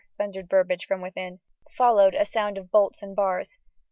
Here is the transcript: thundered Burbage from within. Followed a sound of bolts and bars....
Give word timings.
thundered 0.17 0.49
Burbage 0.49 0.87
from 0.87 0.99
within. 0.99 1.41
Followed 1.69 2.15
a 2.15 2.25
sound 2.25 2.57
of 2.57 2.71
bolts 2.71 3.03
and 3.03 3.15
bars.... 3.15 3.59